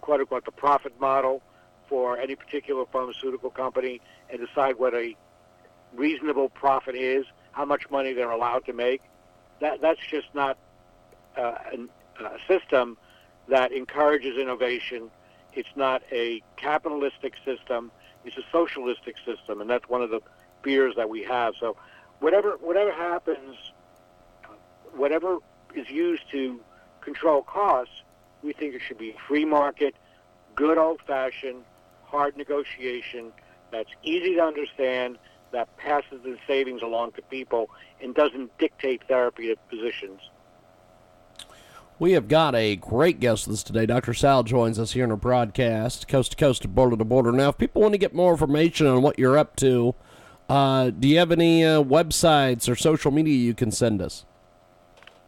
quote 0.00 0.20
unquote 0.20 0.44
the 0.44 0.52
profit 0.52 0.92
model 1.00 1.42
for 1.88 2.18
any 2.18 2.36
particular 2.36 2.84
pharmaceutical 2.92 3.50
company 3.50 4.00
and 4.30 4.40
decide 4.40 4.78
what 4.78 4.94
a 4.94 5.16
reasonable 5.94 6.48
profit 6.48 6.94
is, 6.94 7.24
how 7.52 7.64
much 7.64 7.90
money 7.90 8.12
they're 8.12 8.30
allowed 8.30 8.64
to 8.66 8.72
make. 8.72 9.02
That 9.60 9.80
that's 9.80 10.00
just 10.10 10.28
not 10.34 10.58
uh, 11.36 11.54
an, 11.72 11.88
a 12.20 12.38
system 12.46 12.96
that 13.48 13.72
encourages 13.72 14.36
innovation. 14.38 15.10
It's 15.56 15.74
not 15.74 16.02
a 16.12 16.42
capitalistic 16.56 17.34
system. 17.44 17.90
It's 18.24 18.36
a 18.36 18.44
socialistic 18.52 19.16
system, 19.24 19.60
and 19.60 19.68
that's 19.68 19.88
one 19.88 20.02
of 20.02 20.10
the 20.10 20.20
fears 20.62 20.94
that 20.96 21.08
we 21.08 21.22
have. 21.24 21.54
So, 21.58 21.76
whatever 22.20 22.58
whatever 22.60 22.92
happens, 22.92 23.56
whatever 24.94 25.38
is 25.74 25.88
used 25.88 26.30
to 26.32 26.60
control 27.00 27.42
costs, 27.42 28.02
we 28.42 28.52
think 28.52 28.74
it 28.74 28.82
should 28.86 28.98
be 28.98 29.16
free 29.26 29.44
market, 29.44 29.94
good 30.54 30.76
old-fashioned, 30.76 31.64
hard 32.04 32.36
negotiation 32.36 33.32
that's 33.70 33.90
easy 34.02 34.34
to 34.34 34.42
understand, 34.42 35.18
that 35.52 35.74
passes 35.76 36.20
the 36.22 36.36
savings 36.46 36.82
along 36.82 37.12
to 37.12 37.22
people, 37.22 37.70
and 38.02 38.14
doesn't 38.14 38.56
dictate 38.58 39.02
therapy 39.08 39.48
to 39.48 39.56
physicians. 39.70 40.20
We 41.98 42.12
have 42.12 42.28
got 42.28 42.54
a 42.54 42.76
great 42.76 43.20
guest 43.20 43.46
with 43.46 43.54
us 43.54 43.62
today. 43.62 43.86
Dr. 43.86 44.12
Sal 44.12 44.42
joins 44.42 44.78
us 44.78 44.92
here 44.92 45.04
in 45.04 45.10
our 45.10 45.16
broadcast, 45.16 46.08
coast 46.08 46.32
to 46.32 46.36
coast, 46.36 46.68
border 46.74 46.94
to 46.94 47.04
border. 47.06 47.32
Now, 47.32 47.48
if 47.48 47.56
people 47.56 47.80
want 47.80 47.92
to 47.92 47.98
get 47.98 48.14
more 48.14 48.32
information 48.32 48.86
on 48.86 49.00
what 49.00 49.18
you're 49.18 49.38
up 49.38 49.56
to, 49.56 49.94
uh, 50.50 50.90
do 50.90 51.08
you 51.08 51.16
have 51.18 51.32
any 51.32 51.64
uh, 51.64 51.82
websites 51.82 52.68
or 52.68 52.76
social 52.76 53.10
media 53.10 53.34
you 53.34 53.54
can 53.54 53.70
send 53.70 54.02
us? 54.02 54.26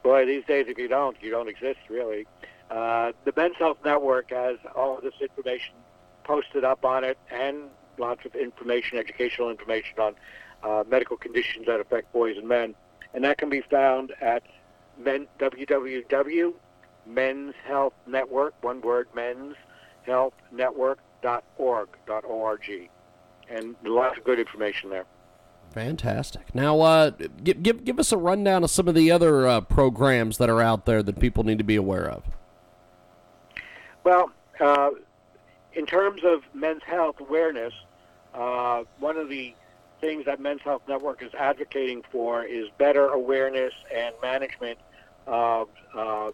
Boy, 0.02 0.26
these 0.26 0.44
days, 0.44 0.66
if 0.68 0.76
you 0.76 0.88
don't, 0.88 1.16
you 1.22 1.30
don't 1.30 1.48
exist, 1.48 1.78
really. 1.88 2.26
Uh, 2.70 3.12
the 3.24 3.32
Men's 3.34 3.56
Health 3.56 3.78
Network 3.82 4.30
has 4.30 4.58
all 4.76 4.98
of 4.98 5.02
this 5.02 5.14
information 5.22 5.74
posted 6.22 6.64
up 6.64 6.84
on 6.84 7.02
it 7.02 7.16
and 7.30 7.62
lots 7.96 8.26
of 8.26 8.34
information, 8.34 8.98
educational 8.98 9.48
information 9.48 9.98
on 9.98 10.14
uh, 10.62 10.84
medical 10.86 11.16
conditions 11.16 11.64
that 11.64 11.80
affect 11.80 12.12
boys 12.12 12.36
and 12.36 12.46
men. 12.46 12.74
And 13.14 13.24
that 13.24 13.38
can 13.38 13.48
be 13.48 13.62
found 13.62 14.12
at 14.20 14.42
men, 14.98 15.26
www 15.38 16.54
men's 17.08 17.54
health 17.64 17.94
network 18.06 18.54
one 18.62 18.80
word 18.80 19.08
men's 19.14 19.56
health 20.02 20.34
network.org 20.52 21.88
org 22.24 22.90
and 23.50 23.74
lots 23.82 24.18
of 24.18 24.24
good 24.24 24.38
information 24.38 24.90
there. 24.90 25.06
Fantastic. 25.72 26.54
Now 26.54 26.80
uh, 26.80 27.10
give, 27.42 27.62
give, 27.62 27.84
give 27.84 27.98
us 27.98 28.12
a 28.12 28.16
rundown 28.16 28.62
of 28.62 28.70
some 28.70 28.88
of 28.88 28.94
the 28.94 29.10
other 29.10 29.46
uh, 29.46 29.60
programs 29.62 30.38
that 30.38 30.50
are 30.50 30.60
out 30.60 30.84
there 30.86 31.02
that 31.02 31.18
people 31.18 31.44
need 31.44 31.58
to 31.58 31.64
be 31.64 31.76
aware 31.76 32.08
of. 32.08 32.24
Well 34.04 34.30
uh, 34.60 34.90
in 35.72 35.86
terms 35.86 36.22
of 36.24 36.42
men's 36.54 36.82
health 36.82 37.20
awareness 37.20 37.72
uh, 38.34 38.84
one 38.98 39.16
of 39.16 39.28
the 39.28 39.54
things 40.00 40.24
that 40.26 40.40
men's 40.40 40.62
health 40.62 40.82
network 40.88 41.22
is 41.22 41.32
advocating 41.34 42.02
for 42.10 42.44
is 42.44 42.68
better 42.78 43.08
awareness 43.08 43.74
and 43.94 44.14
management 44.22 44.78
of 45.26 45.68
uh, 45.94 46.30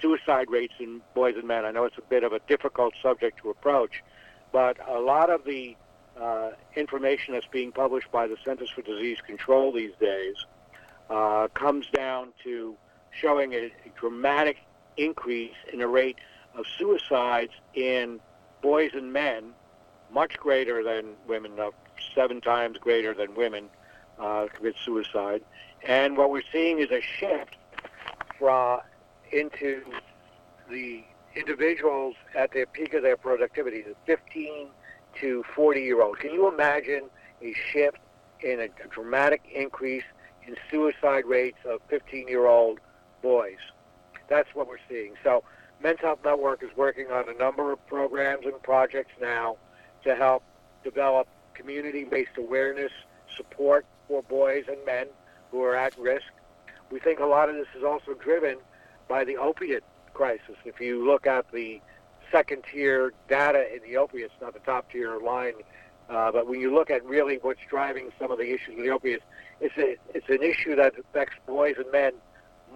suicide 0.00 0.50
rates 0.50 0.74
in 0.80 1.00
boys 1.14 1.34
and 1.36 1.46
men. 1.46 1.64
I 1.64 1.70
know 1.70 1.84
it's 1.84 1.98
a 1.98 2.02
bit 2.02 2.24
of 2.24 2.32
a 2.32 2.40
difficult 2.48 2.94
subject 3.02 3.38
to 3.42 3.50
approach, 3.50 4.02
but 4.52 4.76
a 4.88 4.98
lot 4.98 5.30
of 5.30 5.44
the 5.44 5.76
uh, 6.20 6.50
information 6.76 7.34
that's 7.34 7.46
being 7.46 7.72
published 7.72 8.10
by 8.10 8.26
the 8.26 8.36
Centers 8.44 8.70
for 8.70 8.82
Disease 8.82 9.18
Control 9.26 9.72
these 9.72 9.92
days 10.00 10.34
uh, 11.10 11.48
comes 11.54 11.86
down 11.92 12.32
to 12.44 12.76
showing 13.10 13.54
a, 13.54 13.66
a 13.66 13.90
dramatic 13.98 14.58
increase 14.96 15.54
in 15.72 15.78
the 15.78 15.88
rate 15.88 16.18
of 16.54 16.64
suicides 16.78 17.52
in 17.74 18.20
boys 18.62 18.90
and 18.94 19.12
men, 19.12 19.52
much 20.12 20.36
greater 20.38 20.82
than 20.82 21.14
women, 21.26 21.52
uh, 21.58 21.70
seven 22.14 22.40
times 22.40 22.78
greater 22.78 23.14
than 23.14 23.34
women 23.34 23.68
uh, 24.18 24.46
commit 24.54 24.74
suicide. 24.84 25.42
And 25.86 26.16
what 26.16 26.30
we're 26.30 26.42
seeing 26.52 26.78
is 26.78 26.90
a 26.90 27.00
shift 27.00 27.56
from 28.38 28.80
into 29.30 29.82
the 30.70 31.04
individuals 31.34 32.14
at 32.34 32.52
the 32.52 32.64
peak 32.72 32.94
of 32.94 33.02
their 33.02 33.16
productivity, 33.16 33.82
the 33.82 33.94
15 34.06 34.68
to 35.20 35.44
40 35.54 35.80
year 35.80 36.02
old. 36.02 36.18
Can 36.18 36.32
you 36.32 36.48
imagine 36.48 37.04
a 37.42 37.54
shift 37.72 37.98
in 38.40 38.60
a, 38.60 38.68
dramatic 38.88 39.42
increase 39.52 40.04
in 40.46 40.56
suicide 40.70 41.24
rates 41.26 41.58
of 41.64 41.80
15 41.88 42.28
year 42.28 42.46
old 42.46 42.80
boys? 43.22 43.58
That's 44.28 44.48
what 44.54 44.68
we're 44.68 44.76
seeing. 44.88 45.14
So, 45.22 45.42
Men's 45.80 46.00
Health 46.00 46.18
Network 46.24 46.62
is 46.64 46.70
working 46.76 47.06
on 47.12 47.28
a 47.28 47.34
number 47.34 47.70
of 47.70 47.86
programs 47.86 48.46
and 48.46 48.60
projects 48.62 49.12
now 49.20 49.56
to 50.02 50.16
help 50.16 50.42
develop 50.82 51.28
community 51.58 52.04
based 52.04 52.36
awareness 52.38 52.92
support 53.36 53.84
for 54.06 54.22
boys 54.22 54.64
and 54.68 54.78
men 54.86 55.06
who 55.50 55.62
are 55.62 55.76
at 55.76 55.98
risk 55.98 56.32
we 56.90 57.00
think 57.00 57.20
a 57.20 57.26
lot 57.26 57.48
of 57.48 57.54
this 57.54 57.66
is 57.76 57.84
also 57.84 58.14
driven 58.14 58.56
by 59.08 59.24
the 59.24 59.36
opiate 59.36 59.84
crisis. 60.14 60.56
If 60.64 60.80
you 60.80 61.06
look 61.06 61.26
at 61.26 61.50
the 61.52 61.80
second 62.32 62.64
tier 62.70 63.12
data 63.28 63.64
in 63.74 63.80
the 63.82 63.96
opiates, 63.96 64.34
not 64.40 64.54
the 64.54 64.60
top 64.60 64.90
tier 64.90 65.18
line, 65.18 65.54
uh, 66.08 66.32
but 66.32 66.46
when 66.46 66.60
you 66.60 66.74
look 66.74 66.90
at 66.90 67.04
really 67.04 67.38
what's 67.42 67.60
driving 67.68 68.10
some 68.18 68.30
of 68.30 68.38
the 68.38 68.52
issues 68.52 68.76
with 68.76 68.84
the 68.84 68.90
opiates, 68.90 69.24
it's, 69.60 69.76
a, 69.76 69.96
it's 70.14 70.28
an 70.28 70.42
issue 70.42 70.74
that 70.76 70.94
affects 70.98 71.36
boys 71.46 71.74
and 71.78 71.90
men 71.92 72.12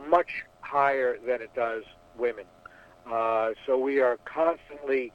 much 0.08 0.44
higher 0.60 1.18
than 1.26 1.40
it 1.40 1.50
does 1.54 1.84
women. 2.18 2.44
Uh, 3.10 3.50
so 3.66 3.78
we 3.78 4.00
are 4.00 4.18
constantly 4.24 5.12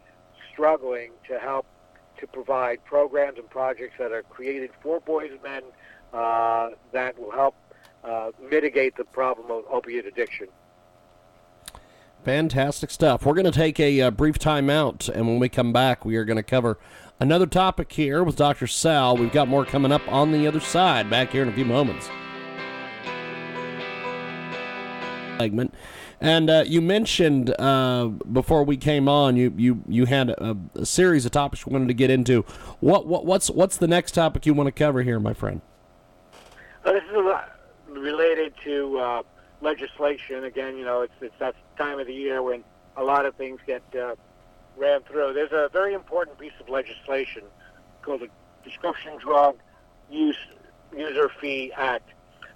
struggling 0.51 1.11
to 1.27 1.39
help 1.39 1.65
to 2.17 2.27
provide 2.27 2.83
programs 2.85 3.37
and 3.37 3.49
projects 3.49 3.95
that 3.99 4.11
are 4.11 4.23
created 4.23 4.71
for 4.81 4.99
boys 4.99 5.31
and 5.31 5.43
men 5.43 5.61
uh, 6.13 6.69
that 6.91 7.17
will 7.19 7.31
help 7.31 7.55
uh, 8.03 8.31
mitigate 8.49 8.95
the 8.95 9.03
problem 9.05 9.51
of 9.51 9.63
opiate 9.69 10.05
addiction. 10.05 10.47
Fantastic 12.23 12.91
stuff. 12.91 13.25
We're 13.25 13.35
going 13.35 13.45
to 13.45 13.51
take 13.51 13.79
a 13.79 14.01
uh, 14.01 14.11
brief 14.11 14.37
time 14.37 14.69
out, 14.69 15.07
and 15.07 15.27
when 15.27 15.39
we 15.39 15.49
come 15.49 15.71
back, 15.71 16.03
we 16.03 16.15
are 16.17 16.25
going 16.25 16.37
to 16.37 16.43
cover 16.43 16.77
another 17.19 17.45
topic 17.45 17.91
here 17.91 18.23
with 18.23 18.35
Dr. 18.35 18.67
Sal. 18.67 19.15
We've 19.15 19.31
got 19.31 19.47
more 19.47 19.65
coming 19.65 19.91
up 19.91 20.01
on 20.11 20.31
the 20.31 20.47
other 20.47 20.59
side, 20.59 21.09
back 21.09 21.31
here 21.31 21.43
in 21.43 21.49
a 21.49 21.53
few 21.53 21.65
moments. 21.65 22.09
Segment. 25.39 25.73
And 26.19 26.49
uh, 26.49 26.63
you 26.65 26.81
mentioned 26.81 27.53
uh, 27.59 28.07
before 28.07 28.63
we 28.63 28.75
came 28.75 29.07
on, 29.07 29.35
you 29.37 29.53
you 29.55 29.83
you 29.87 30.05
had 30.05 30.31
a, 30.31 30.57
a, 30.75 30.85
series 30.85 31.25
of 31.25 31.31
topics 31.31 31.63
you 31.65 31.71
wanted 31.71 31.89
to 31.89 31.93
get 31.93 32.09
into. 32.09 32.41
What 32.79 33.05
what 33.05 33.25
what's 33.25 33.51
what's 33.51 33.77
the 33.77 33.87
next 33.87 34.13
topic 34.13 34.45
you 34.45 34.55
want 34.55 34.67
to 34.67 34.71
cover 34.71 35.03
here, 35.03 35.19
my 35.19 35.33
friend? 35.33 35.61
Well, 36.83 36.95
this 36.95 37.03
is 37.03 37.95
related 37.95 38.53
to 38.63 38.97
uh, 38.97 39.23
legislation. 39.61 40.43
Again, 40.43 40.75
you 40.75 40.85
know, 40.85 41.01
it's, 41.01 41.13
it's 41.21 41.37
that 41.39 41.55
time 41.77 41.99
of 41.99 42.07
the 42.07 42.13
year 42.13 42.41
when 42.41 42.63
a 42.95 43.03
lot 43.03 43.25
of 43.27 43.35
things 43.35 43.59
get 43.67 43.83
uh, 43.95 44.15
ran 44.75 45.01
through. 45.01 45.33
There's 45.33 45.51
a 45.51 45.69
very 45.71 45.93
important 45.93 46.39
piece 46.39 46.53
of 46.59 46.67
legislation 46.67 47.43
called 48.01 48.21
the 48.21 48.29
Prescription 48.63 49.17
Drug 49.19 49.57
Use 50.09 50.37
User 50.95 51.29
Fee 51.39 51.71
Act, 51.75 52.09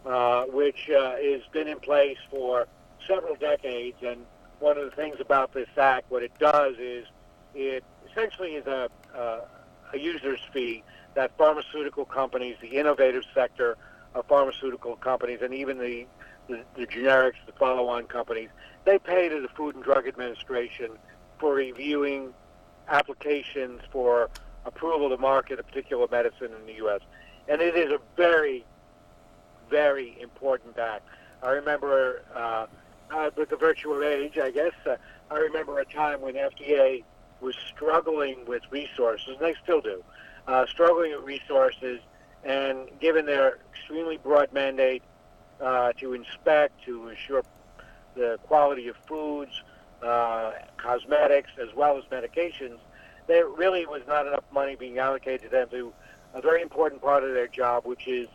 uh, 0.05 0.45
which 0.45 0.89
uh, 0.89 1.17
has 1.17 1.41
been 1.51 1.67
in 1.67 1.79
place 1.79 2.17
for 2.31 2.67
several 3.07 3.35
decades. 3.35 3.97
And 4.05 4.25
one 4.59 4.77
of 4.77 4.89
the 4.89 4.95
things 4.95 5.17
about 5.19 5.53
this 5.53 5.69
act, 5.77 6.09
what 6.09 6.23
it 6.23 6.31
does 6.39 6.75
is 6.79 7.05
it 7.55 7.83
essentially 8.09 8.55
is 8.55 8.65
a, 8.67 8.89
uh, 9.15 9.41
a 9.93 9.97
user's 9.97 10.39
fee 10.53 10.83
that 11.13 11.31
pharmaceutical 11.37 12.05
companies, 12.05 12.55
the 12.61 12.79
innovative 12.79 13.23
sector 13.33 13.77
of 14.15 14.25
pharmaceutical 14.27 14.95
companies, 14.95 15.39
and 15.41 15.53
even 15.53 15.77
the, 15.77 16.05
the, 16.47 16.63
the 16.75 16.87
generics, 16.87 17.35
the 17.45 17.51
follow-on 17.53 18.05
companies, 18.05 18.49
they 18.85 18.97
pay 18.97 19.29
to 19.29 19.41
the 19.41 19.47
Food 19.49 19.75
and 19.75 19.83
Drug 19.83 20.07
Administration 20.07 20.91
for 21.39 21.53
reviewing 21.53 22.33
applications 22.87 23.81
for 23.91 24.29
approval 24.65 25.09
to 25.09 25.17
market 25.17 25.59
a 25.59 25.63
particular 25.63 26.07
medicine 26.09 26.51
in 26.59 26.65
the 26.65 26.73
U.S. 26.75 27.01
And 27.47 27.61
it 27.61 27.75
is 27.75 27.91
a 27.91 27.99
very, 28.15 28.65
very 29.69 30.19
important 30.21 30.77
act. 30.77 31.07
I 31.43 31.49
remember 31.51 32.23
uh, 32.35 32.67
uh, 33.11 33.29
with 33.35 33.49
the 33.49 33.57
virtual 33.57 34.03
age, 34.03 34.37
I 34.37 34.51
guess, 34.51 34.73
uh, 34.85 34.95
I 35.29 35.37
remember 35.37 35.79
a 35.79 35.85
time 35.85 36.21
when 36.21 36.35
FDA 36.35 37.03
was 37.39 37.55
struggling 37.73 38.45
with 38.45 38.63
resources, 38.69 39.29
and 39.29 39.39
they 39.39 39.55
still 39.63 39.81
do, 39.81 40.03
uh, 40.47 40.65
struggling 40.67 41.11
with 41.15 41.23
resources, 41.23 41.99
and 42.43 42.87
given 42.99 43.25
their 43.25 43.59
extremely 43.71 44.17
broad 44.17 44.51
mandate 44.53 45.03
uh, 45.59 45.91
to 45.93 46.13
inspect, 46.13 46.83
to 46.85 47.09
ensure 47.09 47.43
the 48.15 48.39
quality 48.43 48.87
of 48.87 48.95
foods, 49.07 49.51
uh, 50.03 50.53
cosmetics, 50.77 51.51
as 51.61 51.73
well 51.75 51.97
as 51.97 52.03
medications, 52.05 52.77
there 53.27 53.47
really 53.47 53.85
was 53.85 54.01
not 54.07 54.27
enough 54.27 54.43
money 54.51 54.75
being 54.75 54.97
allocated 54.97 55.41
to 55.43 55.49
them 55.49 55.69
to 55.69 55.93
a 56.33 56.41
very 56.41 56.61
important 56.61 57.01
part 57.01 57.23
of 57.23 57.33
their 57.33 57.47
job, 57.47 57.85
which 57.85 58.07
is 58.07 58.27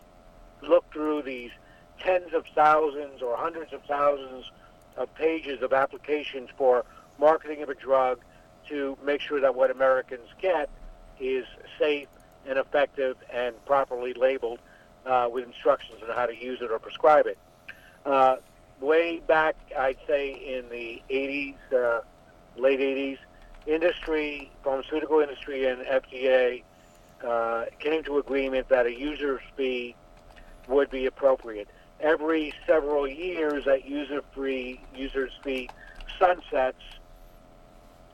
look 0.62 0.90
through 0.92 1.22
these 1.22 1.50
tens 1.98 2.32
of 2.32 2.44
thousands 2.54 3.22
or 3.22 3.36
hundreds 3.36 3.72
of 3.72 3.82
thousands 3.84 4.50
of 4.96 5.14
pages 5.14 5.62
of 5.62 5.72
applications 5.72 6.48
for 6.56 6.84
marketing 7.18 7.62
of 7.62 7.68
a 7.68 7.74
drug 7.74 8.20
to 8.68 8.96
make 9.04 9.20
sure 9.20 9.40
that 9.40 9.54
what 9.54 9.70
Americans 9.70 10.28
get 10.40 10.68
is 11.20 11.46
safe 11.78 12.08
and 12.46 12.58
effective 12.58 13.16
and 13.32 13.54
properly 13.64 14.12
labeled 14.14 14.58
uh, 15.06 15.28
with 15.30 15.44
instructions 15.44 15.98
on 16.06 16.14
how 16.14 16.26
to 16.26 16.36
use 16.36 16.60
it 16.60 16.70
or 16.70 16.78
prescribe 16.78 17.26
it. 17.26 17.38
Uh, 18.04 18.36
way 18.80 19.20
back, 19.20 19.56
I'd 19.78 19.98
say 20.06 20.30
in 20.30 20.68
the 20.68 21.02
80s, 21.10 21.56
uh, 21.72 22.00
late 22.56 22.80
80s, 22.80 23.18
industry, 23.66 24.50
pharmaceutical 24.62 25.20
industry, 25.20 25.66
and 25.66 25.82
FDA 25.82 26.62
uh, 27.24 27.64
came 27.78 28.02
to 28.04 28.18
agreement 28.18 28.68
that 28.68 28.86
a 28.86 28.92
user 28.92 29.40
fee 29.56 29.96
would 30.68 30.90
be 30.90 31.06
appropriate. 31.06 31.68
Every 32.00 32.52
several 32.66 33.08
years, 33.08 33.64
that 33.64 33.86
user 33.88 34.22
free 34.34 34.80
user's 34.94 35.32
fee 35.42 35.70
sunsets, 36.18 36.82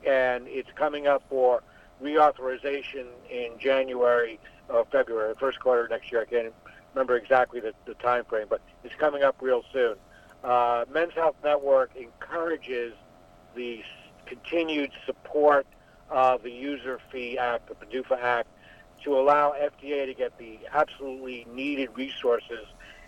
and 0.07 0.47
it's 0.47 0.69
coming 0.75 1.07
up 1.07 1.23
for 1.29 1.61
reauthorization 2.01 3.05
in 3.29 3.51
January 3.59 4.39
or 4.69 4.85
February, 4.91 5.33
first 5.39 5.59
quarter 5.59 5.87
next 5.89 6.11
year. 6.11 6.21
I 6.21 6.25
can't 6.25 6.53
remember 6.93 7.15
exactly 7.15 7.59
the, 7.59 7.73
the 7.85 7.93
time 7.95 8.23
frame, 8.25 8.47
but 8.49 8.61
it's 8.83 8.95
coming 8.95 9.23
up 9.23 9.35
real 9.41 9.63
soon. 9.71 9.95
Uh, 10.43 10.85
Men's 10.91 11.13
Health 11.13 11.35
Network 11.43 11.91
encourages 11.95 12.93
the 13.55 13.81
continued 14.25 14.91
support 15.05 15.65
of 16.09 16.43
the 16.43 16.51
User 16.51 16.99
Fee 17.11 17.37
Act, 17.37 17.69
the 17.69 17.85
PDUFA 17.85 18.19
Act, 18.21 18.49
to 19.03 19.17
allow 19.17 19.53
FDA 19.53 20.05
to 20.05 20.13
get 20.13 20.37
the 20.37 20.59
absolutely 20.73 21.45
needed 21.53 21.89
resources 21.95 22.65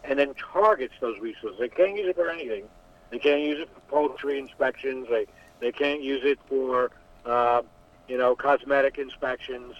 and 0.07 0.19
then 0.19 0.33
targets 0.33 0.93
those 1.01 1.19
resources. 1.19 1.59
They 1.59 1.69
can't 1.69 1.97
use 1.97 2.07
it 2.07 2.15
for 2.15 2.29
anything. 2.29 2.65
They 3.11 3.19
can't 3.19 3.41
use 3.41 3.59
it 3.59 3.69
for 3.73 3.79
poultry 3.89 4.39
inspections. 4.39 5.07
They 5.09 5.25
they 5.59 5.71
can't 5.71 6.01
use 6.01 6.21
it 6.23 6.39
for 6.47 6.91
uh, 7.25 7.61
you 8.07 8.17
know 8.17 8.35
cosmetic 8.35 8.97
inspections. 8.97 9.73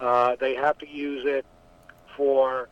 Uh, 0.00 0.36
they 0.40 0.54
have 0.54 0.78
to 0.78 0.88
use 0.88 1.24
it 1.26 1.46
for 2.16 2.68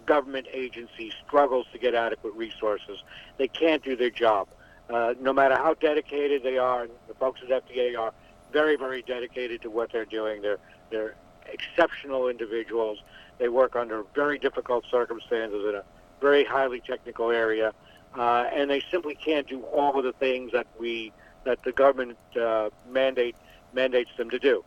government 0.07 0.47
agency 0.53 1.13
struggles 1.27 1.67
to 1.73 1.79
get 1.79 1.95
adequate 1.95 2.35
resources, 2.35 3.03
they 3.39 3.49
can't 3.49 3.83
do 3.83 3.97
their 3.97 4.11
job. 4.11 4.49
Uh, 4.91 5.15
no 5.21 5.33
matter 5.33 5.57
how 5.57 5.75
dedicated 5.75 6.43
they 6.43 6.59
are, 6.59 6.87
the 7.09 7.15
folks 7.15 7.41
at 7.43 7.67
FDA 7.67 7.99
are 7.99 8.13
very, 8.53 8.77
very 8.77 9.03
dedicated 9.03 9.63
to 9.63 9.71
what 9.71 9.91
they're 9.93 10.05
doing. 10.05 10.43
They're 10.43 10.59
they're 10.91 11.15
exceptional 11.47 12.29
individuals. 12.29 12.99
They 13.39 13.49
work 13.49 13.75
under 13.77 14.05
very 14.15 14.39
difficult 14.39 14.85
circumstances 14.91 15.65
in 15.69 15.75
a 15.75 15.85
very 16.21 16.45
highly 16.45 16.81
technical 16.81 17.31
area, 17.31 17.73
uh, 18.17 18.45
and 18.53 18.71
they 18.71 18.83
simply 18.91 19.15
can't 19.15 19.49
do 19.49 19.63
all 19.63 19.99
of 19.99 20.05
the 20.05 20.13
things 20.13 20.53
that 20.53 20.67
we 20.79 21.13
that 21.45 21.63
the 21.65 21.73
government 21.73 22.19
uh, 22.41 22.71
mandate 22.89 23.37
mandates 23.73 24.11
them 24.17 24.31
to 24.31 24.39
do. 24.39 24.65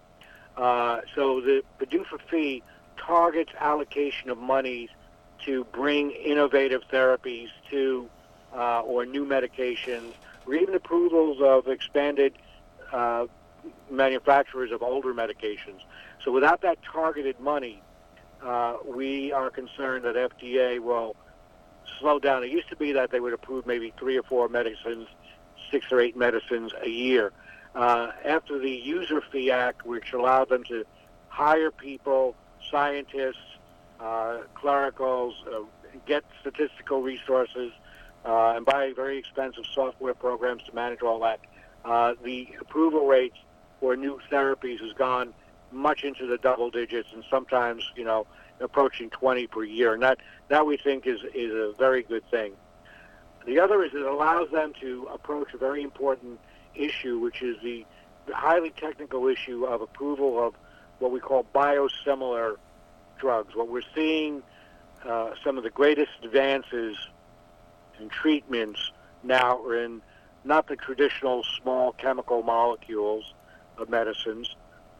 Uh, 0.58 1.02
so 1.14 1.42
the 1.42 1.64
PDUFA 1.80 2.20
fee 2.30 2.64
targets 2.98 3.52
allocation 3.60 4.30
of 4.30 4.38
monies 4.38 4.90
to 5.46 5.64
bring 5.66 6.12
innovative 6.12 6.82
therapies 6.92 7.48
to 7.70 8.10
uh, 8.54 8.82
or 8.82 9.06
new 9.06 9.26
medications 9.26 10.14
or 10.46 10.54
even 10.56 10.76
approvals 10.76 11.40
of 11.42 11.68
expanded 11.68 12.34
uh, 12.92 13.26
manufacturers 13.90 14.72
of 14.72 14.82
older 14.82 15.14
medications. 15.14 15.80
So 16.24 16.32
without 16.32 16.62
that 16.62 16.80
targeted 16.84 17.40
money, 17.40 17.82
uh, 18.44 18.78
we 18.86 19.32
are 19.32 19.50
concerned 19.50 20.06
that 20.06 20.16
FDA 20.16 20.80
will 20.80 21.16
slow 22.00 22.20
down. 22.20 22.44
It 22.44 22.52
used 22.52 22.70
to 22.70 22.76
be 22.76 22.92
that 22.94 23.12
they 23.12 23.20
would 23.20 23.34
approve 23.34 23.66
maybe 23.66 23.94
three 23.98 24.18
or 24.18 24.24
four 24.24 24.48
medicines, 24.50 25.08
six 25.72 25.92
or 25.92 26.00
eight 26.00 26.16
medicines 26.16 26.72
a 26.82 26.90
year. 26.90 27.32
Uh, 27.74 28.12
after 28.24 28.58
the 28.58 28.72
User 28.72 29.22
Fee 29.32 29.52
Act, 29.52 29.86
which 29.86 30.14
allowed 30.14 30.50
them 30.50 30.64
to 30.66 30.86
hire 31.28 31.72
people, 31.72 32.36
scientists, 32.72 33.55
uh, 34.00 34.40
clericals, 34.54 35.36
uh, 35.48 35.60
get 36.06 36.24
statistical 36.42 37.02
resources, 37.02 37.72
uh, 38.26 38.54
and 38.56 38.66
buy 38.66 38.92
very 38.96 39.18
expensive 39.18 39.66
software 39.74 40.14
programs 40.14 40.64
to 40.64 40.74
manage 40.74 41.02
all 41.02 41.20
that, 41.20 41.40
uh, 41.86 42.14
the 42.24 42.48
approval 42.60 43.06
rates 43.06 43.38
for 43.80 43.96
new 43.96 44.20
therapies 44.32 44.80
has 44.80 44.94
gone 44.94 45.34
much 45.72 46.04
into 46.04 46.26
the 46.26 46.38
double 46.38 46.72
digits 46.72 47.10
and 47.14 47.24
sometimes, 47.30 47.84
you 47.96 48.04
know, 48.04 48.26
approaching 48.60 49.10
20 49.10 49.48
per 49.48 49.64
year. 49.64 49.94
And 49.94 50.02
that, 50.02 50.20
that 50.48 50.66
we 50.66 50.78
think 50.78 51.06
is, 51.06 51.20
is 51.34 51.52
a 51.52 51.74
very 51.78 52.04
good 52.04 52.30
thing. 52.32 52.54
The 53.46 53.60
other 53.60 53.84
is 53.84 53.94
it 53.94 54.02
allows 54.02 54.50
them 54.50 54.74
to 54.82 55.08
approach 55.14 55.54
a 55.54 55.58
very 55.58 55.84
important 55.84 56.40
issue, 56.74 57.20
which 57.20 57.44
is 57.44 57.58
the, 57.62 57.86
the 58.26 58.36
highly 58.36 58.72
technical 58.72 59.28
issue 59.28 59.66
of 59.66 59.82
approval 59.82 60.44
of 60.44 60.56
what 61.00 61.12
we 61.12 61.20
call 61.20 61.46
biosimilar 61.54 62.56
drugs. 63.18 63.56
What 63.56 63.70
we're 63.70 63.82
seeing, 63.94 64.44
uh, 65.04 65.32
some 65.44 65.58
of 65.58 65.64
the 65.64 65.70
greatest 65.70 66.12
advances 66.24 66.98
in 68.00 68.10
treatments 68.10 68.92
now 69.24 69.62
are 69.64 69.84
in 69.84 70.02
not 70.44 70.68
the 70.68 70.76
traditional 70.76 71.44
small 71.62 71.92
chemical 71.94 72.44
molecules, 72.44 73.34
of 73.78 73.90
medicines, 73.90 74.56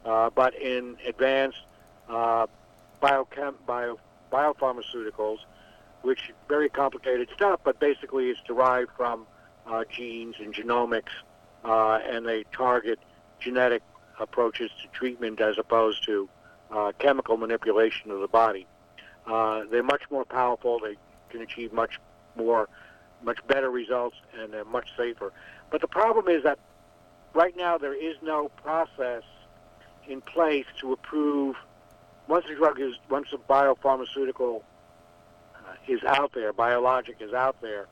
uh, 0.06 0.30
but 0.30 0.56
in 0.56 0.98
advanced 1.06 1.60
uh, 2.10 2.48
biochem, 3.02 3.56
bio, 3.66 4.00
biopharmaceuticals, 4.32 5.38
which 6.02 6.32
very 6.48 6.70
complicated 6.70 7.30
stuff, 7.34 7.60
but 7.64 7.80
basically 7.80 8.30
it's 8.30 8.40
derived 8.42 8.92
from 8.96 9.26
uh, 9.66 9.84
genes 9.90 10.36
and 10.40 10.54
genomics, 10.54 11.14
uh, 11.64 12.00
and 12.08 12.26
they 12.26 12.44
target 12.52 13.00
genetic 13.40 13.82
approaches 14.20 14.72
to 14.82 14.88
treatment 14.90 15.42
as 15.42 15.58
opposed 15.58 16.04
to 16.06 16.30
uh, 16.76 16.92
chemical 17.00 17.38
manipulation 17.38 18.12
of 18.12 18.20
the 18.20 18.28
body. 18.28 18.68
Uh, 19.26 19.64
they're 19.72 19.84
much 19.84 20.04
more 20.12 20.26
powerful. 20.26 20.80
They 20.80 20.98
can 21.30 21.42
achieve 21.42 21.72
much 21.74 22.00
more, 22.36 22.68
much 23.24 23.40
better 23.48 23.72
results, 23.72 24.18
and 24.38 24.54
they're 24.54 24.66
much 24.66 24.90
safer. 24.98 25.32
But 25.72 25.82
the 25.82 25.88
problem 25.88 26.28
is 26.28 26.44
that 26.44 26.60
right 27.34 27.56
now 27.56 27.78
there 27.78 27.94
is 27.94 28.18
no 28.22 28.50
process 28.50 29.24
in 30.08 30.22
place 30.22 30.66
to 30.82 30.94
approve 30.94 31.56
once 32.28 32.46
a 32.50 32.56
drug 32.56 32.80
is 32.80 32.96
once 33.10 33.28
a 33.34 33.38
biopharmaceutical 33.38 34.62
uh, 35.56 35.74
is 35.88 36.04
out 36.04 36.32
there, 36.34 36.52
biologic 36.54 37.18
is 37.20 37.34
out 37.34 37.60
there. 37.62 37.88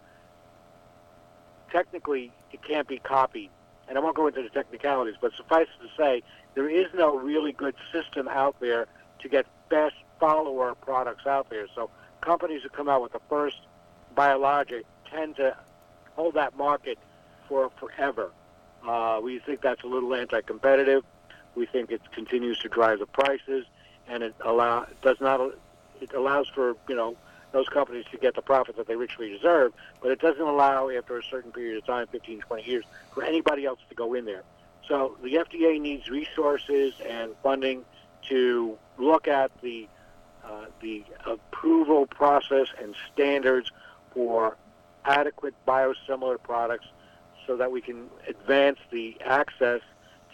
Technically, 1.72 2.32
it 2.52 2.62
can't 2.64 2.88
be 2.88 2.98
copied, 2.98 3.50
and 3.88 3.98
I 3.98 4.02
won't 4.02 4.16
go 4.16 4.28
into 4.28 4.42
the 4.42 4.50
technicalities. 4.50 5.16
But 5.20 5.34
suffice 5.36 5.68
it 5.80 5.88
to 5.88 5.94
say, 5.98 6.24
there 6.56 6.70
is 6.70 6.88
no 6.94 7.18
really 7.18 7.52
good 7.52 7.76
system 7.92 8.28
out 8.28 8.56
there 8.60 8.88
to 9.20 9.30
get 9.30 9.46
best 9.70 9.96
follower 10.20 10.76
products 10.76 11.26
out 11.26 11.50
there. 11.50 11.68
So 11.76 11.90
companies 12.22 12.64
who 12.64 12.70
come 12.70 12.88
out 12.90 13.02
with 13.02 13.14
the 13.14 13.22
first 13.30 13.58
biologic 14.16 14.86
tend 15.10 15.36
to 15.38 15.56
hold 16.16 16.36
that 16.36 16.56
market 16.58 16.98
for 17.48 17.72
forever. 17.80 18.32
Uh, 18.88 19.20
we 19.24 19.40
think 19.40 19.62
that's 19.62 19.84
a 19.84 19.88
little 19.88 20.14
anti-competitive. 20.14 21.04
We 21.56 21.66
think 21.66 21.92
it 21.92 22.02
continues 22.12 22.60
to 22.60 22.70
drive 22.70 23.00
the 23.00 23.06
prices, 23.06 23.66
and 24.08 24.24
it 24.24 24.36
allow 24.42 24.88
does 25.02 25.18
not 25.22 25.40
it 26.02 26.14
allows 26.14 26.48
for 26.50 26.76
you 26.88 26.96
know 26.96 27.16
those 27.54 27.70
companies 27.70 28.04
to 28.12 28.18
get 28.18 28.36
the 28.36 28.42
profit 28.42 28.76
that 28.76 28.88
they 28.88 28.96
richly 28.96 29.30
deserve, 29.30 29.72
but 30.02 30.12
it 30.12 30.20
doesn't 30.20 30.42
allow 30.42 30.90
after 30.90 31.18
a 31.18 31.24
certain 31.24 31.52
period 31.52 31.78
of 31.78 31.86
time, 31.86 32.08
15, 32.08 32.42
20 32.42 32.64
years, 32.64 32.84
for 33.14 33.24
anybody 33.24 33.66
else 33.66 33.80
to 33.88 33.96
go 33.96 34.14
in 34.16 34.26
there. 34.26 34.44
So 34.88 35.16
the 35.24 35.36
FDA 35.36 35.80
needs 35.80 36.10
resources 36.10 36.94
and 37.08 37.32
funding 37.42 37.86
to 38.28 38.78
look 38.98 39.28
at 39.28 39.52
the 39.62 39.88
uh, 40.44 40.66
the 40.82 41.06
approval 41.26 42.06
process 42.06 42.68
and 42.82 42.94
standards 43.14 43.72
for 44.14 44.58
adequate 45.06 45.54
biosimilar 45.66 46.42
products 46.42 46.86
so 47.48 47.56
that 47.56 47.72
we 47.72 47.80
can 47.80 48.10
advance 48.28 48.80
the 48.92 49.16
access 49.24 49.80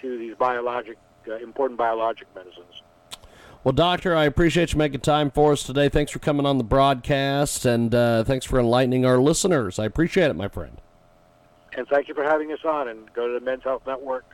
to 0.02 0.18
these 0.18 0.34
biologic, 0.36 0.98
uh, 1.28 1.36
important 1.36 1.78
biologic 1.78 2.28
medicines. 2.34 2.82
Well, 3.64 3.74
Doctor, 3.74 4.16
I 4.16 4.24
appreciate 4.24 4.72
you 4.72 4.78
making 4.78 5.02
time 5.02 5.32
for 5.32 5.52
us 5.52 5.64
today. 5.64 5.90
Thanks 5.90 6.12
for 6.14 6.20
coming 6.20 6.46
on 6.46 6.58
the 6.58 6.64
broadcast, 6.64 7.66
and 7.66 7.94
uh, 7.94 8.24
thanks 8.24 8.46
for 8.46 8.58
enlightening 8.58 9.06
our 9.06 9.18
listeners. 9.18 9.80
I 9.80 9.86
appreciate 9.86 10.32
it, 10.32 10.36
my 10.36 10.48
friend. 10.48 10.78
And 11.74 11.86
thank 11.88 12.08
you 12.08 12.14
for 12.14 12.24
having 12.24 12.52
us 12.54 12.64
on. 12.64 12.88
And 12.88 13.12
go 13.14 13.28
to 13.28 13.34
the 13.34 13.46
Men's 13.46 13.64
Health 13.64 13.84
Network 13.86 14.26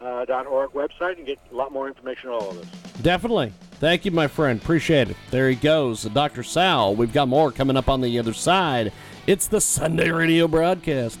uh, 0.00 0.26
.org 0.48 0.72
website 0.72 1.16
and 1.16 1.26
get 1.26 1.38
a 1.50 1.54
lot 1.54 1.72
more 1.72 1.88
information 1.88 2.28
on 2.28 2.34
all 2.34 2.50
of 2.50 2.56
this. 2.56 2.92
Definitely. 3.02 3.52
Thank 3.72 4.04
you, 4.04 4.10
my 4.10 4.28
friend. 4.28 4.60
Appreciate 4.60 5.10
it. 5.10 5.16
There 5.30 5.48
he 5.48 5.56
goes, 5.56 6.02
Dr. 6.04 6.42
Sal. 6.42 6.94
We've 6.94 7.12
got 7.12 7.28
more 7.28 7.50
coming 7.50 7.76
up 7.76 7.88
on 7.88 8.00
the 8.00 8.18
other 8.18 8.34
side. 8.34 8.92
It's 9.26 9.46
the 9.46 9.60
Sunday 9.60 10.10
radio 10.10 10.46
broadcast. 10.46 11.20